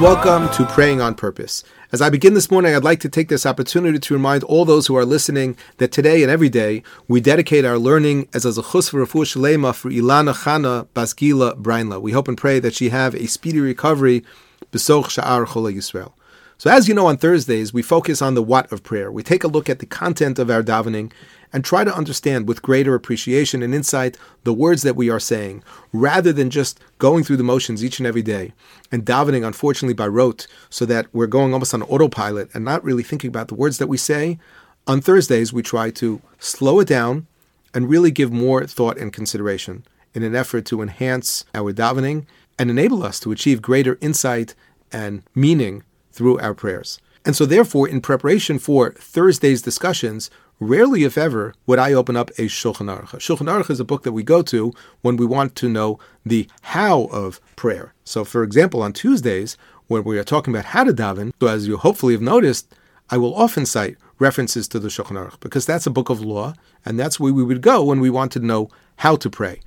[0.00, 1.62] Welcome to Praying on Purpose.
[1.92, 4.86] As I begin this morning, I'd like to take this opportunity to remind all those
[4.86, 8.88] who are listening that today and every day we dedicate our learning as a zechus
[8.88, 12.00] for shalema for Ilana Chana Basgila Brainla.
[12.00, 14.24] We hope and pray that she have a speedy recovery
[14.72, 16.14] b'soch sha'ar chola Yisrael.
[16.56, 19.12] So as you know, on Thursdays we focus on the what of prayer.
[19.12, 21.12] We take a look at the content of our davening
[21.52, 25.62] and try to understand with greater appreciation and insight the words that we are saying,
[25.92, 28.52] rather than just going through the motions each and every day
[28.92, 33.02] and davening, unfortunately, by rote, so that we're going almost on autopilot and not really
[33.02, 34.38] thinking about the words that we say.
[34.86, 37.26] On Thursdays, we try to slow it down
[37.74, 42.26] and really give more thought and consideration in an effort to enhance our davening
[42.58, 44.54] and enable us to achieve greater insight
[44.92, 47.00] and meaning through our prayers.
[47.24, 50.30] And so, therefore, in preparation for Thursday's discussions,
[50.62, 53.16] Rarely, if ever, would I open up a Shulchan Aruch.
[53.16, 56.50] Shulchan Aruch is a book that we go to when we want to know the
[56.60, 57.94] how of prayer.
[58.04, 61.66] So, for example, on Tuesdays, when we are talking about how to daven, so as
[61.66, 62.74] you hopefully have noticed,
[63.08, 66.52] I will often cite references to the Shulchan Aruch because that's a book of law,
[66.84, 69.60] and that's where we would go when we want to know how to pray.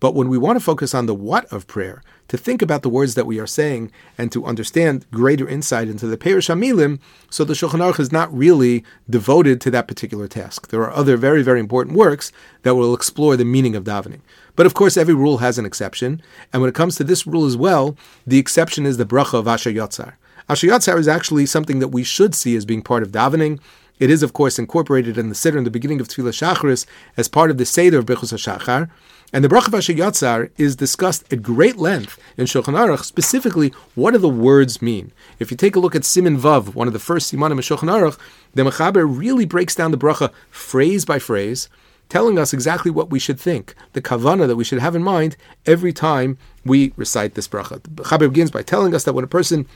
[0.00, 2.88] But when we want to focus on the what of prayer, to think about the
[2.88, 6.98] words that we are saying and to understand greater insight into the Perish Hamilim,
[7.28, 10.68] so the Shulchan Aruch is not really devoted to that particular task.
[10.68, 14.20] There are other very, very important works that will explore the meaning of davening.
[14.56, 17.44] But of course, every rule has an exception, and when it comes to this rule
[17.44, 20.14] as well, the exception is the bracha of Asher Yotzar.
[20.48, 23.60] Asher Yotzar is actually something that we should see as being part of davening.
[23.98, 27.28] It is, of course, incorporated in the Siddur in the beginning of Tefillah Shacharis as
[27.28, 28.88] part of the Seder of Birchos HaShachar.
[29.32, 34.18] And the Bracha Yatzar is discussed at great length in Shulchan Aruch, specifically what do
[34.18, 35.12] the words mean.
[35.38, 37.88] If you take a look at Siman Vav, one of the first Simanim in Shulchan
[37.88, 38.18] Aruch,
[38.54, 41.68] the Mechaber really breaks down the Bracha phrase by phrase,
[42.08, 45.36] telling us exactly what we should think, the kavana that we should have in mind
[45.64, 47.80] every time we recite this bracha.
[47.84, 49.66] The Mechaber begins by telling us that when a person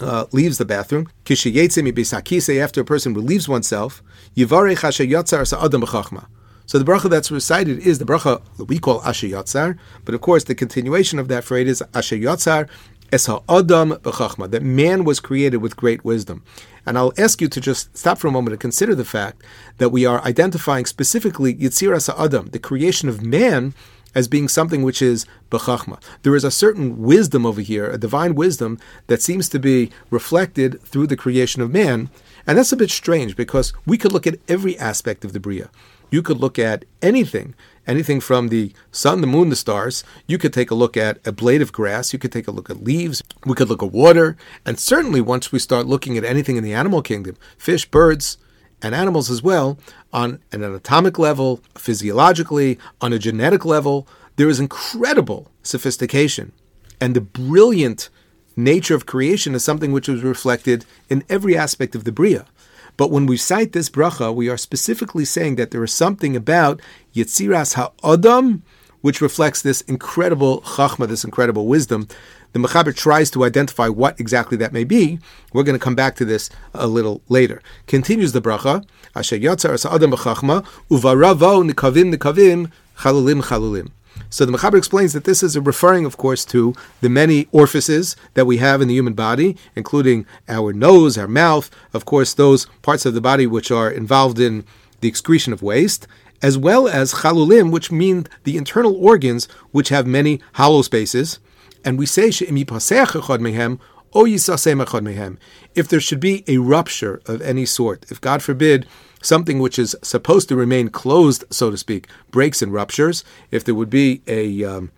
[0.00, 4.02] uh, leaves the bathroom, after a person relieves oneself,
[6.72, 10.22] so the bracha that's recited is the bracha that we call Asher Yatzar, but of
[10.22, 12.66] course the continuation of that phrase is Asher Yatzar
[13.12, 16.42] Es Adam b'chachma, that man was created with great wisdom.
[16.86, 19.42] And I'll ask you to just stop for a moment and consider the fact
[19.76, 23.74] that we are identifying specifically Yitzir Adam, the creation of man,
[24.14, 26.02] as being something which is b'chachma.
[26.22, 30.82] There is a certain wisdom over here, a divine wisdom that seems to be reflected
[30.82, 32.10] through the creation of man,
[32.46, 35.70] and that's a bit strange because we could look at every aspect of the bria.
[36.12, 37.54] You could look at anything,
[37.86, 40.04] anything from the sun, the moon, the stars.
[40.26, 42.12] You could take a look at a blade of grass.
[42.12, 43.22] You could take a look at leaves.
[43.46, 44.36] We could look at water.
[44.66, 48.36] And certainly, once we start looking at anything in the animal kingdom, fish, birds,
[48.82, 49.78] and animals as well,
[50.12, 54.06] on an atomic level, physiologically, on a genetic level,
[54.36, 56.52] there is incredible sophistication.
[57.00, 58.10] And the brilliant
[58.56, 62.46] nature of creation is something which is reflected in every aspect of the Bria.
[62.96, 66.80] But when we cite this bracha, we are specifically saying that there is something about
[67.14, 68.62] Yitziras Ha'adam,
[69.02, 72.08] which reflects this incredible chachma, this incredible wisdom.
[72.52, 75.18] The Mechaber tries to identify what exactly that may be.
[75.52, 77.62] We're going to come back to this a little later.
[77.86, 83.90] Continues the bracha, Asher Yatzar Sa'adam Nikavim Nikavim Chalulim Chalulim.
[84.28, 88.46] So the Mechaber explains that this is referring, of course, to the many orifices that
[88.46, 93.04] we have in the human body, including our nose, our mouth, of course, those parts
[93.04, 94.64] of the body which are involved in
[95.00, 96.06] the excretion of waste,
[96.42, 101.38] as well as chalulim, which mean the internal organs which have many hollow spaces.
[101.84, 102.30] And we say
[105.74, 108.86] if there should be a rupture of any sort, if God forbid
[109.22, 113.74] something which is supposed to remain closed, so to speak, breaks and ruptures, if there
[113.74, 114.90] would be a um,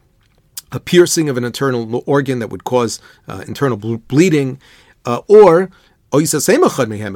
[0.73, 4.59] a piercing of an internal organ that would cause uh, internal bleeding,
[5.05, 5.71] uh, or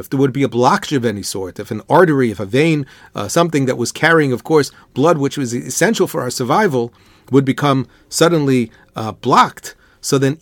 [0.01, 2.87] if there would be a blockage of any sort, if an artery, if a vein,
[3.15, 6.93] uh, something that was carrying, of course, blood, which was essential for our survival,
[7.31, 10.39] would become suddenly uh, blocked, so then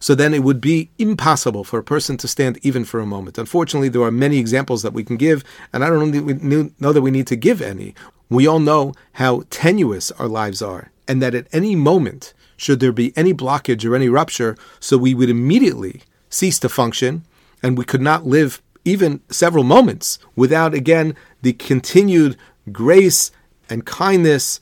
[0.00, 3.38] so then it would be impossible for a person to stand even for a moment.
[3.38, 7.10] Unfortunately, there are many examples that we can give, and I don't know that we
[7.10, 7.94] need to give any.
[8.30, 12.92] We all know how tenuous our lives are, and that at any moment, should there
[12.92, 17.24] be any blockage or any rupture, so we would immediately cease to function,
[17.62, 22.36] and we could not live even several moments without, again, the continued
[22.72, 23.30] grace
[23.68, 24.60] and kindness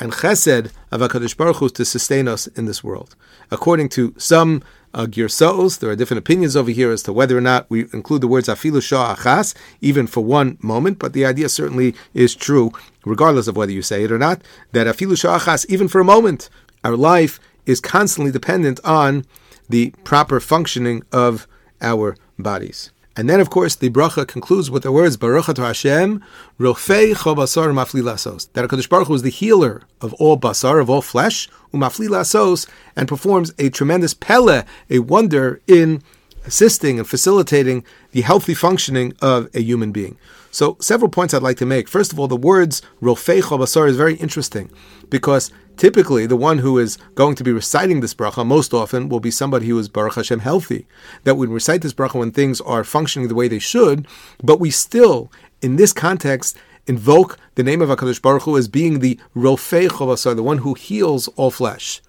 [0.00, 3.16] and chesed of HaKadosh Baruch Hu to sustain us in this world.
[3.50, 4.62] According to some
[4.94, 8.22] uh, girsaos, there are different opinions over here as to whether or not we include
[8.22, 12.72] the words afilu shah achas, even for one moment, but the idea certainly is true,
[13.04, 14.40] regardless of whether you say it or not,
[14.72, 16.48] that afilu shah achas, even for a moment,
[16.84, 19.24] our life is constantly dependent on
[19.68, 21.46] the proper functioning of
[21.80, 22.90] our bodies.
[23.18, 26.22] And then, of course, the bracha concludes with the words Baruch to Hashem,
[26.60, 28.48] Rofei Chobasar Mafli Lasos.
[28.52, 32.68] That HaKadosh Baruch Hu is the healer of all basar, of all flesh, Umafli Lasos,
[32.94, 36.00] and performs a tremendous pele, a wonder in
[36.46, 40.18] assisting and facilitating the healthy functioning of a human being.
[40.50, 41.88] So, several points I'd like to make.
[41.88, 44.70] First of all, the words Rofei Chobasar is very interesting
[45.10, 49.20] because typically the one who is going to be reciting this bracha most often will
[49.20, 50.86] be somebody who is Baruch Hashem healthy.
[51.24, 54.06] That would recite this bracha when things are functioning the way they should,
[54.42, 55.30] but we still,
[55.62, 56.56] in this context,
[56.86, 60.74] invoke the name of HaKadosh Baruch Hu as being the Rofei Chovasar, the one who
[60.74, 62.00] heals all flesh.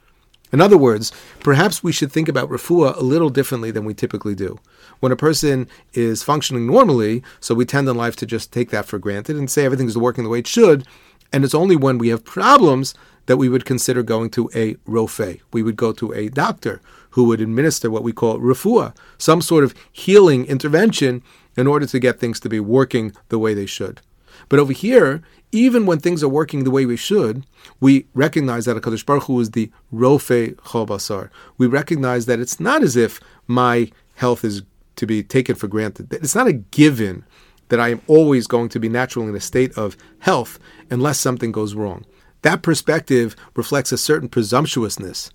[0.52, 1.12] In other words,
[1.42, 4.58] perhaps we should think about refuah a little differently than we typically do.
[5.00, 8.86] When a person is functioning normally, so we tend in life to just take that
[8.86, 10.88] for granted and say everything is working the way it should,
[11.32, 12.96] and it's only when we have problems
[13.28, 15.40] that we would consider going to a rofe.
[15.54, 16.82] We would go to a doctor
[17.12, 21.22] who would administer what we call refuah, some sort of healing intervention
[21.56, 24.02] in order to get things to be working the way they should.
[24.48, 27.46] But over here, even when things are working the way we should,
[27.80, 31.30] we recognize that HaKadosh Baruch Hu is the Rofe Chobasar.
[31.58, 34.64] We recognize that it's not as if my health is
[34.98, 36.14] to be taken for granted.
[36.14, 37.26] It's not a given
[37.70, 40.60] that I am always going to be naturally in a state of health
[40.90, 42.06] unless something goes wrong.
[42.42, 45.32] That perspective reflects a certain presumptuousness,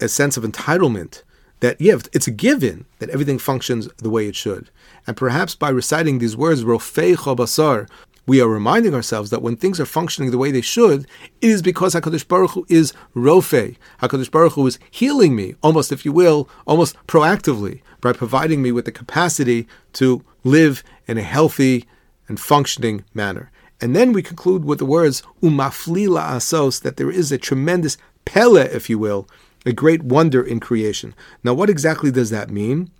[0.00, 1.22] a sense of entitlement
[1.60, 4.70] that, yeah, it's a given that everything functions the way it should.
[5.06, 7.88] And perhaps by reciting these words, Rofei Chobasar,
[8.26, 11.02] we are reminding ourselves that when things are functioning the way they should,
[11.40, 13.76] it is because HaKadosh Baruch Hu is Rofe.
[14.00, 18.70] HaKadosh Baruch Hu is healing me, almost, if you will, almost proactively, by providing me
[18.70, 21.84] with the capacity to live in a healthy
[22.28, 23.50] and functioning manner.
[23.80, 28.62] And then we conclude with the words umafli asos that there is a tremendous pele,
[28.62, 29.28] if you will,
[29.66, 31.14] a great wonder in creation.
[31.42, 32.90] Now, what exactly does that mean?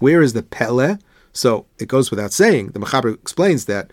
[0.00, 0.96] Where is the pele?
[1.32, 2.70] So it goes without saying.
[2.70, 3.92] The Mechaber explains that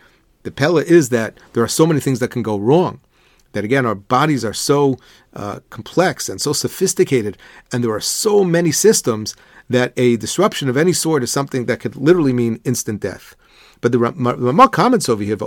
[0.50, 3.00] the Pella is that there are so many things that can go wrong.
[3.54, 4.98] That again, our bodies are so
[5.36, 7.38] uh, complex and so sophisticated,
[7.72, 9.36] and there are so many systems
[9.70, 13.36] that a disruption of any sort is something that could literally mean instant death.
[13.82, 15.38] But the Ramah comments over here,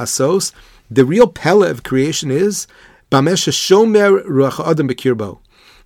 [0.00, 0.52] asos.
[0.90, 2.66] The real pella of creation is
[3.12, 5.38] shomer ruach adam bekirbo.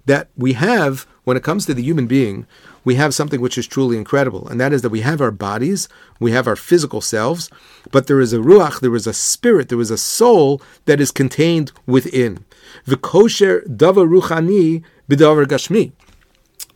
[0.06, 2.46] That we have, when it comes to the human being,
[2.84, 5.88] we have something which is truly incredible, and that is that we have our bodies,
[6.18, 7.50] we have our physical selves,
[7.90, 11.10] but there is a ruach, there is a spirit, there is a soul that is
[11.10, 12.44] contained within.
[12.86, 15.92] V'kosher dava ruchani b'davar gashmi.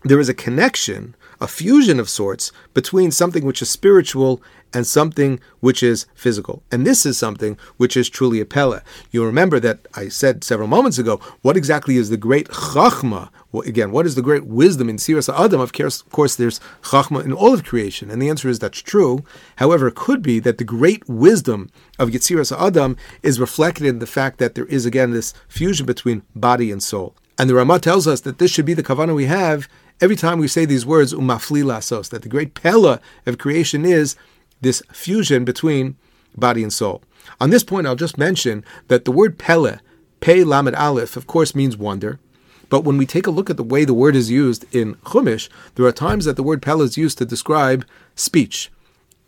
[0.03, 4.43] There is a connection a fusion of sorts between something which is spiritual
[4.75, 6.63] and something which is physical.
[6.71, 8.83] And this is something which is truly a pella.
[9.13, 13.31] You remember that I said several moments ago, what exactly is the great chachma?
[13.53, 15.61] Well, again, what is the great wisdom in Siras Adam?
[15.61, 18.83] Of course, of course, there's chachma in all of creation, and the answer is that's
[18.83, 19.25] true.
[19.57, 24.07] However, it could be that the great wisdom of Yetziras Adam is reflected in the
[24.07, 27.15] fact that there is again this fusion between body and soul.
[27.39, 29.69] And the Ramah tells us that this should be the kavana we have
[30.05, 34.17] every time we say these words, umafli lasos, that the great pella of creation is
[34.61, 35.97] this fusion between
[36.37, 37.03] body and soul.
[37.41, 39.81] On this point, I'll just mention that the word pella,
[40.21, 42.21] pe lamed aleph, of course means wonder.
[42.69, 45.49] But when we take a look at the way the word is used in Chumash,
[45.75, 48.71] there are times that the word pella is used to describe speech.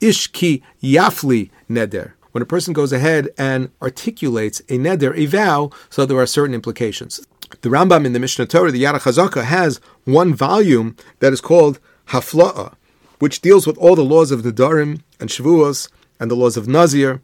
[0.02, 2.12] Ishki yafli neder.
[2.32, 6.54] When a person goes ahead and articulates a neder, a vow, so there are certain
[6.54, 7.26] implications.
[7.60, 11.78] The Rambam in the Mishneh Torah, the Yad HaChazaka, has one volume that is called
[12.08, 12.74] Hafla'a,
[13.18, 15.88] which deals with all the laws of Nedarim and Shavuos
[16.18, 17.20] and the laws of Nazir.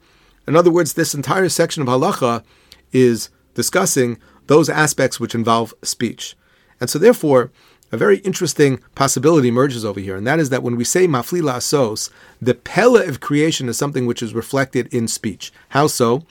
[0.46, 2.44] In other words, this entire section of Halacha
[2.92, 6.36] is discussing those aspects which involve speech.
[6.80, 7.50] And so, therefore,
[7.90, 11.42] a very interesting possibility emerges over here, and that is that when we say mafli
[11.42, 12.10] asos,
[12.40, 15.52] the pella of creation is something which is reflected in speech.
[15.70, 16.24] How so?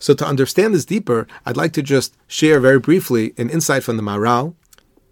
[0.00, 3.98] So, to understand this deeper, I'd like to just share very briefly an insight from
[3.98, 4.54] the Maharal.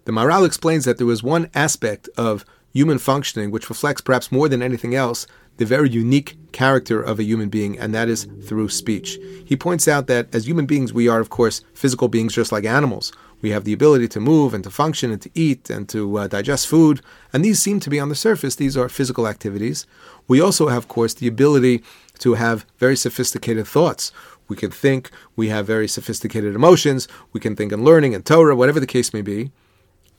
[0.05, 2.43] The Maharal explains that there was one aspect of
[2.73, 5.27] human functioning which reflects perhaps more than anything else
[5.57, 9.19] the very unique character of a human being, and that is through speech.
[9.45, 12.65] He points out that as human beings, we are, of course, physical beings just like
[12.65, 13.11] animals.
[13.41, 16.27] We have the ability to move and to function and to eat and to uh,
[16.27, 17.01] digest food,
[17.33, 19.85] and these seem to be on the surface, these are physical activities.
[20.27, 21.83] We also have, of course, the ability
[22.19, 24.11] to have very sophisticated thoughts.
[24.49, 28.55] We can think, we have very sophisticated emotions, we can think in learning and Torah,
[28.55, 29.51] whatever the case may be.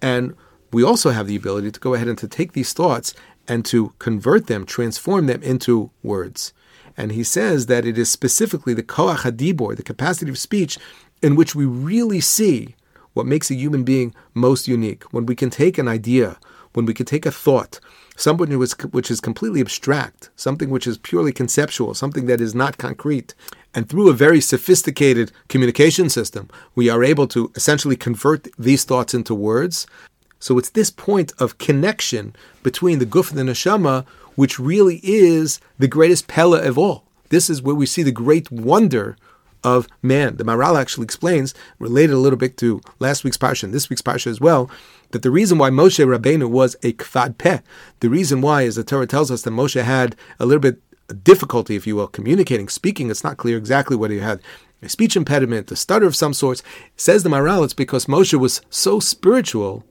[0.00, 0.34] And
[0.72, 3.12] we also have the ability to go ahead and to take these thoughts
[3.46, 6.54] and to convert them, transform them into words.
[6.96, 10.78] And he says that it is specifically the koach hadibor, the capacity of speech,
[11.22, 12.76] in which we really see
[13.12, 15.04] what makes a human being most unique.
[15.12, 16.38] When we can take an idea,
[16.72, 17.80] when we can take a thought,
[18.16, 22.78] something which, which is completely abstract, something which is purely conceptual, something that is not
[22.78, 23.34] concrete,
[23.74, 29.14] and through a very sophisticated communication system, we are able to essentially convert these thoughts
[29.14, 29.86] into words.
[30.38, 35.60] So it's this point of connection between the guf and the neshama which really is
[35.78, 37.04] the greatest pella of all.
[37.28, 39.16] This is where we see the great wonder
[39.62, 40.36] of man.
[40.36, 44.00] The Maharal actually explains, related a little bit to last week's parsha and this week's
[44.00, 44.70] parsha as well,
[45.10, 47.58] that the reason why Moshe Rabbeinu was a kvad peh,
[48.00, 50.80] the reason why is the Torah tells us that Moshe had a little bit
[51.14, 53.10] difficulty, if you will, communicating, speaking.
[53.10, 54.40] It's not clear exactly what he had.
[54.82, 56.62] A speech impediment, a stutter of some sorts.
[56.96, 59.84] Says the Maharal, it's because Moshe was so spiritual,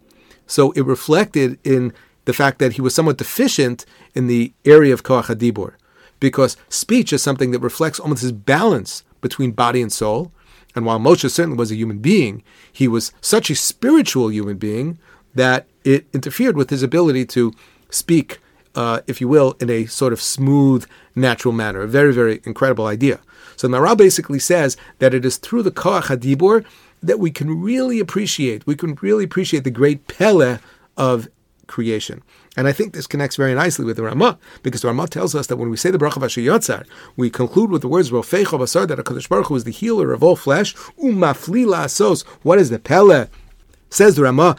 [0.47, 1.93] so it reflected in
[2.25, 3.85] the fact that he was somewhat deficient
[4.15, 5.73] in the area of Koach HaDibur,
[6.19, 10.31] because speech is something that reflects almost his balance between body and soul.
[10.75, 14.99] And while Moshe certainly was a human being, he was such a spiritual human being
[15.33, 17.53] that it interfered with his ability to
[17.89, 18.39] speak,
[18.75, 20.85] uh, if you will, in a sort of smooth,
[21.15, 21.81] natural manner.
[21.81, 23.19] A very, very incredible idea.
[23.55, 26.65] So Maharal basically says that it is through the Koach HaDibur
[27.01, 30.59] that we can really appreciate, we can really appreciate the great Pele
[30.97, 31.27] of
[31.67, 32.21] creation.
[32.57, 35.47] And I think this connects very nicely with the Ramah, because the Ramah tells us
[35.47, 36.85] that when we say the bracha Vashayotzar,
[37.15, 40.23] we conclude with the words Rofecho Basar, that HaKadosh Baruch Hu is the healer of
[40.23, 42.25] all flesh, Umaflila Asos.
[42.41, 43.27] What is the Pele?
[43.91, 44.55] Says the Ramah,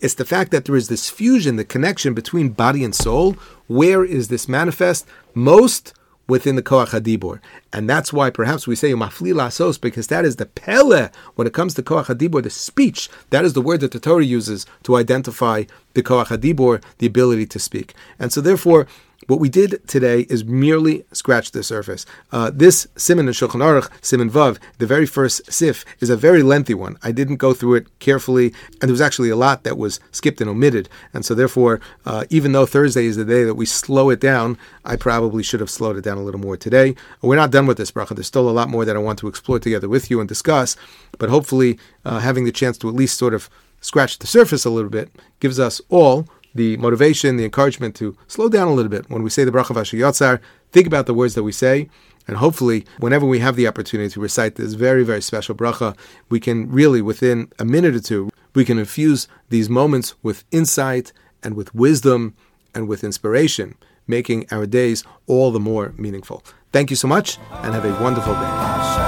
[0.00, 3.36] it's the fact that there is this fusion, the connection between body and soul.
[3.66, 5.06] Where is this manifest?
[5.34, 5.92] Most
[6.28, 7.40] within the Koach Hadibor.
[7.72, 11.54] And that's why perhaps we say Mafli Lasos, because that is the Pele when it
[11.54, 13.08] comes to Koach Hadibor, the speech.
[13.30, 17.46] That is the word that the Torah uses to identify the Koach Hadibor, the ability
[17.46, 17.94] to speak.
[18.18, 18.86] And so therefore,
[19.28, 22.06] what we did today is merely scratch the surface.
[22.32, 26.42] Uh, this Siman in Shulchan Aruch, Siman Vav, the very first Sif, is a very
[26.42, 26.96] lengthy one.
[27.02, 30.40] I didn't go through it carefully, and there was actually a lot that was skipped
[30.40, 30.88] and omitted.
[31.12, 34.56] And so, therefore, uh, even though Thursday is the day that we slow it down,
[34.86, 36.94] I probably should have slowed it down a little more today.
[37.20, 38.16] We're not done with this bracha.
[38.16, 40.74] There's still a lot more that I want to explore together with you and discuss.
[41.18, 43.50] But hopefully, uh, having the chance to at least sort of
[43.82, 46.26] scratch the surface a little bit gives us all
[46.58, 49.08] the motivation, the encouragement to slow down a little bit.
[49.08, 50.40] When we say the bracha Vashayotzar,
[50.72, 51.88] think about the words that we say,
[52.26, 55.96] and hopefully, whenever we have the opportunity to recite this very, very special bracha,
[56.28, 61.12] we can really, within a minute or two, we can infuse these moments with insight
[61.42, 62.34] and with wisdom
[62.74, 66.44] and with inspiration, making our days all the more meaningful.
[66.72, 69.07] Thank you so much, and have a wonderful day.